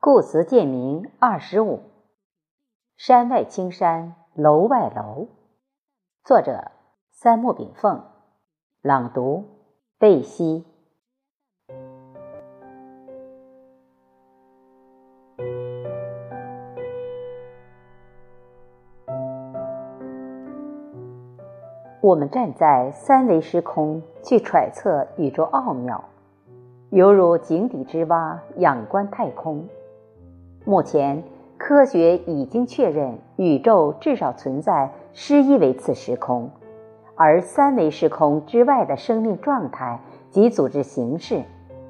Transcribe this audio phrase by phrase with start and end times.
[0.00, 1.80] 故词鉴名二十五，
[2.96, 5.26] 山外青山楼外楼。
[6.22, 6.70] 作者：
[7.10, 8.04] 三木炳凤。
[8.80, 9.44] 朗读：
[9.98, 10.64] 贝西。
[22.00, 26.04] 我们站在三维时空去揣测宇宙奥妙，
[26.90, 29.68] 犹如井底之蛙仰观太空。
[30.68, 31.24] 目前，
[31.56, 36.50] 科学已经确认宇宙至少存在十一维次时空，
[37.16, 41.42] 而三维时空之外的生命状态及组织形式，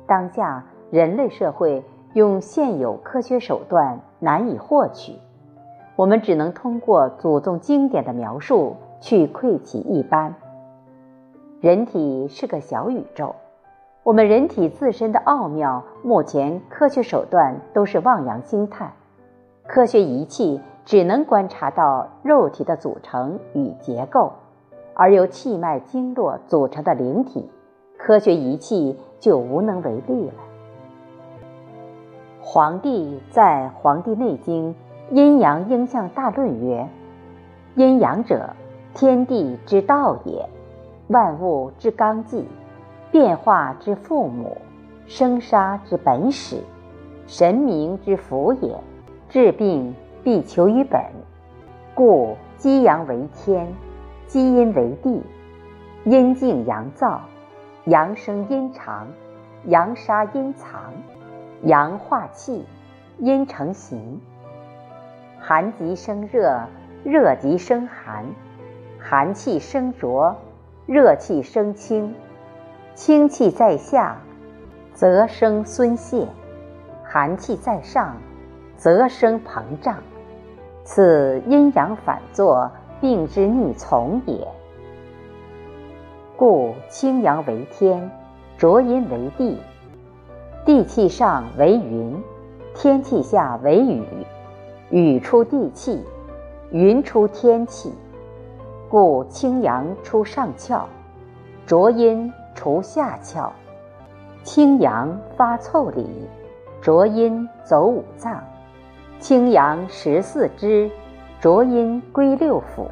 [0.07, 1.83] 当下人类社会
[2.13, 5.15] 用现有科学手段难以获取。
[5.97, 10.33] 我们只能通过祖宗经典的描述去窥其一斑。
[11.61, 13.35] 人体是个小宇宙。
[14.05, 18.93] 我们人体自身的奥妙，目前科学手段都是望洋兴叹，
[19.67, 24.33] 科学仪器只能观察到肉体的组成与结构，
[24.95, 27.51] 而由气脉经络组成的灵体，
[27.99, 30.35] 科学仪器就无能为力了。
[32.41, 34.75] 黄帝在《黄帝内经·
[35.11, 36.89] 阴阳应象大论》曰
[37.75, 38.49] ：“阴阳者，
[38.95, 40.49] 天地之道也，
[41.09, 42.47] 万物之纲纪。”
[43.11, 44.57] 变化之父母，
[45.07, 46.63] 生杀之本始，
[47.27, 48.77] 神明之福也。
[49.31, 51.03] 治病必求于本，
[51.95, 53.67] 故积阳为天，
[54.27, 55.23] 积阴为地。
[56.05, 57.21] 阴静阳躁，
[57.85, 59.07] 阳生阴长，
[59.65, 60.81] 阳杀阴藏，
[61.65, 62.65] 阳化气，
[63.19, 64.21] 阴成形。
[65.39, 66.61] 寒极生热，
[67.05, 68.25] 热极生寒，
[68.99, 70.35] 寒气生浊，
[70.87, 72.15] 热气生清。
[72.99, 74.21] 清气在下，
[74.93, 76.27] 则生孙泄；
[77.05, 78.17] 寒气在上，
[78.77, 79.99] 则生膨胀。
[80.83, 82.69] 此阴阳反作，
[83.01, 84.49] 病之逆从也。
[86.37, 88.11] 故清阳为天，
[88.57, 89.57] 浊阴为地。
[90.65, 92.21] 地气上为云，
[92.75, 94.03] 天气下为雨。
[94.91, 96.03] 雨出地气，
[96.73, 97.93] 云出天气。
[98.91, 100.83] 故清阳出上窍，
[101.65, 102.33] 浊阴。
[102.59, 103.53] 除下窍，
[104.43, 106.29] 清阳发腠理，
[106.81, 108.43] 浊阴走五脏，
[109.21, 110.91] 清阳十四肢，
[111.39, 112.83] 浊阴归六腑。《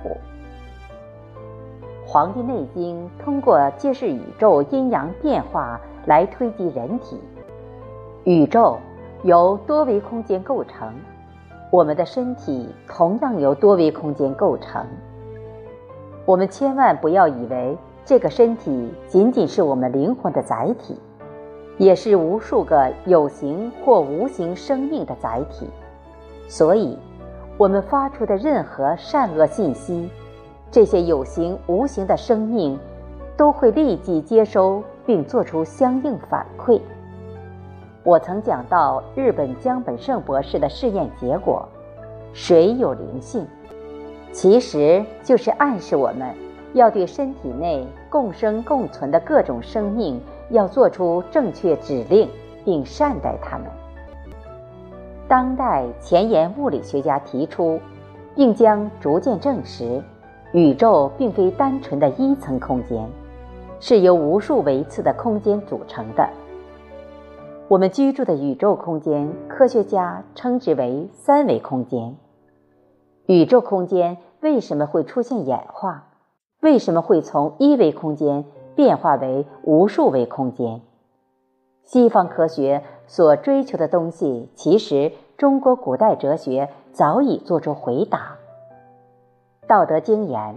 [2.06, 7.21] 黄帝内经》通过揭示宇宙阴阳变化来推及人体。
[8.22, 8.78] 宇宙
[9.25, 10.94] 由多维空间构成，
[11.72, 14.87] 我们的身体同样由多维空间构成。
[16.25, 17.77] 我们千万不要以为。
[18.06, 20.96] 这个身体仅仅是我们灵魂的载体，
[21.76, 25.66] 也是无数个有形或无形生命的载体。
[26.46, 26.96] 所以，
[27.58, 30.08] 我们发出的任何善恶信息，
[30.70, 32.78] 这些有形无形的生命
[33.36, 36.80] 都会立即接收并做出相应反馈。
[38.04, 41.68] 我曾讲到日本江本胜博士的试验结果：
[42.32, 43.44] 水有灵性，
[44.30, 46.45] 其实就是暗示我们。
[46.75, 52.28] 要对身体内共生共存的各种生命，要做出正确指令，
[52.65, 53.66] 并善待它们。
[55.28, 57.81] 当代前沿物理学家提出，
[58.34, 60.03] 并将逐渐证实，
[60.53, 63.09] 宇宙并非单纯的一层空间，
[63.81, 66.28] 是由无数维次的空间组成的。
[67.69, 72.15] 我们居住的宇宙空间，科学家称之为三维空间。
[73.27, 76.06] 宇宙空间为什么会出现演化？
[76.60, 78.44] 为什么会从一维空间
[78.74, 80.80] 变化为无数维空间？
[81.84, 88.36] 西方科学所追求的东西，其实中国古代哲学早已做出回答。
[89.68, 90.56] 《道德经》言：“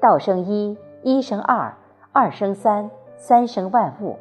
[0.00, 1.74] 道生一，一生二，
[2.12, 4.16] 二生三，三生万物。”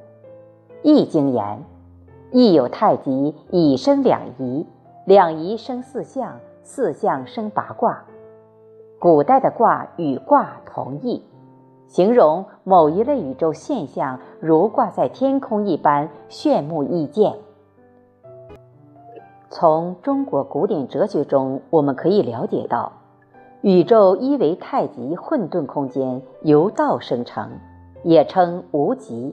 [0.90, 1.64] 《易经》言
[2.32, 4.66] ：“易有太极，以生两仪，
[5.04, 8.06] 两仪生四象，四象生八卦。”
[9.00, 11.24] 古代的卦与卦同义，
[11.86, 17.36] 形容某一类宇宙现象如挂在天空一般炫目易见。
[19.52, 22.94] 从中国古典哲学中，我们可以了解到，
[23.62, 27.52] 宇宙一维太极混沌空间由道生成，
[28.04, 29.32] 也称无极；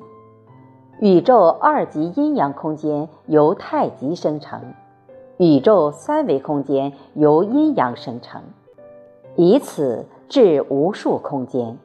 [1.01, 4.61] 宇宙二级阴阳空间由太极生成；
[5.39, 8.43] 宇宙三维空间由阴阳生成。
[9.37, 11.77] 以此治无数空间，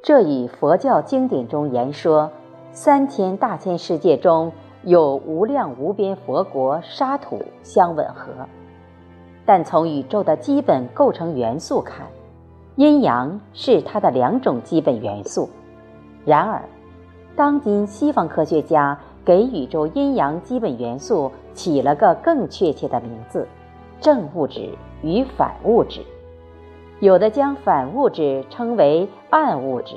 [0.00, 2.30] 这与佛教经典中言说
[2.70, 4.52] 三千大千世界中
[4.84, 8.30] 有无量无边佛国沙土相吻合。
[9.44, 12.06] 但从宇宙的基本构成元素看，
[12.76, 15.50] 阴阳是它的两种基本元素。
[16.24, 16.62] 然而，
[17.34, 23.48] 当今西方科学家给宇宙阴阳基本元素起了个更确切的名字：
[24.00, 24.70] 正物质
[25.02, 26.00] 与反物质。
[27.02, 29.96] 有的将反物质称为暗物质。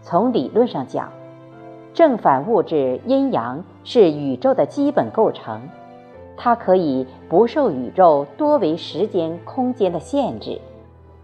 [0.00, 1.12] 从理论上讲，
[1.94, 5.60] 正反物质阴阳是宇宙的基本构成。
[6.36, 10.60] 它可以不受宇宙多维时间空间的限制，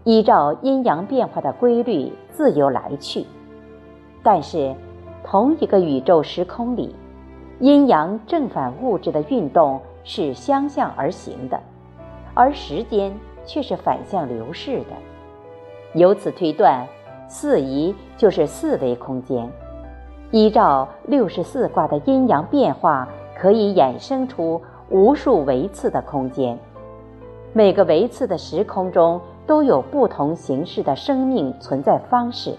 [0.05, 3.25] 依照阴阳变化的规律自由来去。
[4.23, 4.73] 但是，
[5.25, 6.95] 同一个宇宙时空里，
[7.59, 11.59] 阴阳正反物质的运动是相向而行的，
[12.33, 13.13] 而时间
[13.45, 14.95] 却是反向流逝的。
[15.93, 16.85] 由此推断，
[17.27, 19.49] 四仪就是四维空间。
[20.31, 24.61] 依照六十四卦的阴阳变化，可以衍生出。
[24.91, 26.57] 无数维次的空间，
[27.53, 32.55] 每个维次的时空中都有不同形式的生命存在方式。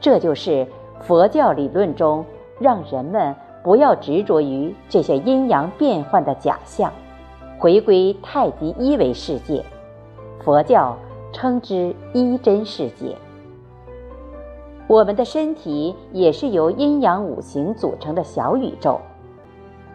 [0.00, 0.66] 这就是
[1.00, 2.24] 佛教理论中
[2.58, 3.32] 让人们
[3.62, 6.92] 不要执着于这些阴阳变换的假象，
[7.56, 9.64] 回归太极一维世界。
[10.42, 10.96] 佛教
[11.32, 13.16] 称之一真世界。
[14.86, 19.00] 我们的身体也是由阴阳五行组成的小宇宙。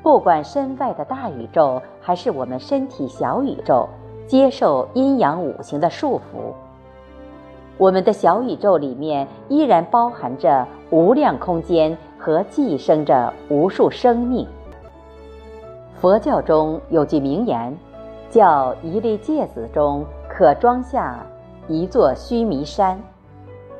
[0.01, 3.89] 不管身外的大宇宙，还是我们身体小宇宙，
[4.27, 6.53] 接受阴阳五行的束缚，
[7.77, 14.47] 我们的小宇宙里面依然包含着无量空间和寄生着无数生命。
[15.99, 17.75] 佛教中有句名言，
[18.29, 20.05] 叫“一粒芥子中
[20.37, 21.25] 可装下
[21.69, 23.01] 一座须弥山”，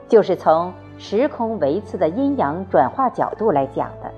[0.08, 4.10] 就是从时空维次的阴阳转化角度来讲的。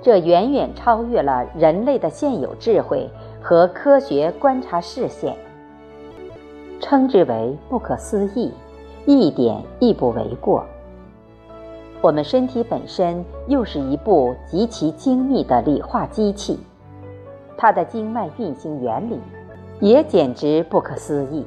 [0.00, 3.10] 这远远超越了人类的现有智慧
[3.42, 5.36] 和科学观察视线，
[6.78, 8.52] 称之为不可思议，
[9.04, 10.64] 一点亦不为过。
[12.00, 16.60] 我们身体本身又是一部极其精密的理化机器，
[17.56, 19.18] 它的经脉运行原理
[19.80, 21.44] 也简直不可思议。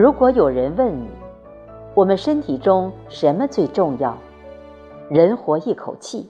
[0.00, 1.10] 如果有人问你，
[1.94, 4.16] 我们身体中什么最重要？
[5.10, 6.26] 人活一口气。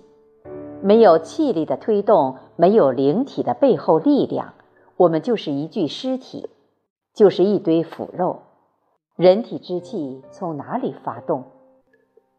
[0.83, 4.55] 没有气力的推动，没有灵体的背后力量，
[4.97, 6.51] 我们就是一具尸体，
[7.15, 8.41] 就是一堆腐肉。
[9.15, 11.43] 人体之气从哪里发动？《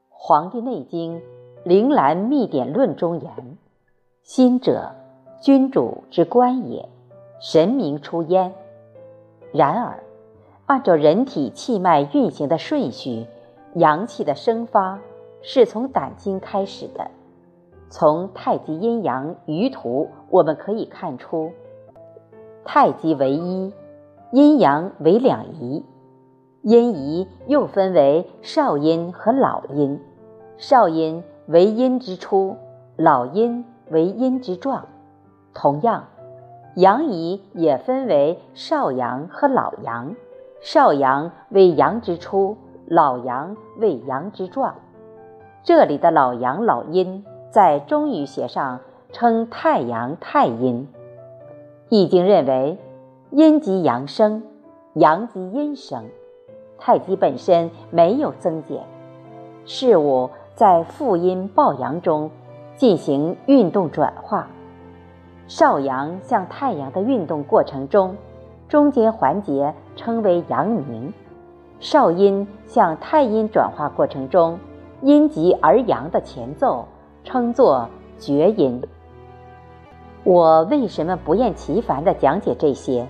[0.10, 1.20] 黄帝内经·
[1.64, 3.58] 灵兰秘典论》中言
[4.22, 4.92] ：“心者，
[5.42, 6.90] 君主之官也，
[7.40, 8.54] 神明出焉。”
[9.54, 10.04] 然而，
[10.72, 13.28] 按照人体气脉运行的顺序，
[13.74, 15.02] 阳气的生发
[15.42, 17.12] 是从胆经开始的。
[17.90, 21.52] 从太极阴阳舆图，我们可以看出，
[22.64, 23.74] 太极为一，
[24.32, 25.84] 阴阳为两仪。
[26.62, 30.00] 阴仪又分为少阴和老阴，
[30.58, 32.56] 少阴为阴之初，
[32.96, 34.86] 老阴为阴之状。
[35.54, 36.06] 同样，
[36.78, 40.16] 阳仪也分为少阳和老阳，
[40.62, 42.56] 少阳为阳之初，
[42.86, 44.76] 老阳为阳之壮。
[45.64, 47.26] 这里的老阳、老阴。
[47.50, 48.80] 在中医学上
[49.12, 50.88] 称太阳太阴，
[51.90, 52.78] 《易经》认为
[53.32, 54.42] 阴极阳生，
[54.94, 56.06] 阳极阴生，
[56.80, 58.86] 太极本身没有增减，
[59.66, 62.32] 事物在负阴抱阳中
[62.78, 64.48] 进行运动转化。
[65.50, 68.16] 少阳向太阳的运动过程中，
[68.72, 71.12] 中间环节称为阳明；
[71.82, 74.58] 少阴向太阴转化过程中，
[75.02, 76.88] 阴极而阳的前奏。
[77.26, 77.88] 称作
[78.18, 78.82] 厥阴。
[80.24, 83.06] 我为什么不厌其烦地讲解这些？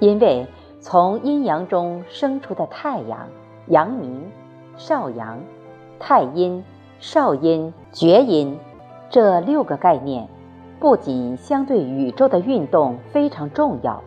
[0.00, 0.46] 因为
[0.80, 3.28] 从阴阳中生出的太阳、
[3.66, 4.24] 阳明、
[4.76, 5.38] 少阳、
[6.00, 6.64] 太阴、
[6.98, 8.58] 少阴、厥阴
[9.10, 10.26] 这六个概念，
[10.80, 14.02] 不仅相对宇宙的运动非常重要，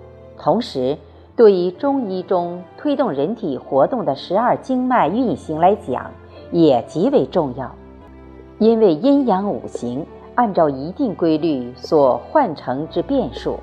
[0.46, 0.96] 同时
[1.36, 6.12] 对于中医中推动人体活动的十二经脉运行来讲，
[6.52, 7.74] 也极为重要。
[8.60, 13.60] 因为阴阳五行按照一定规律所换成之变数，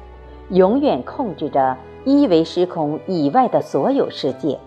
[0.49, 4.59] 永远控制着一维时空以外的所有世界，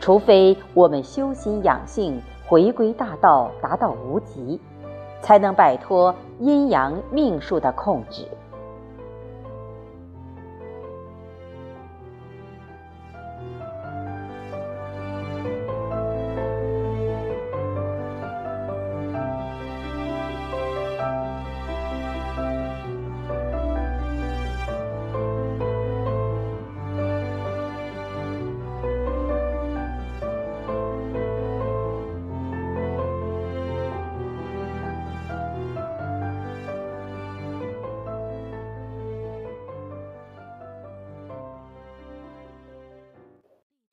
[0.00, 4.58] 除非我们修心养性，回归大道，达到无极，
[5.20, 8.26] 才能摆脱阴阳命数的控制。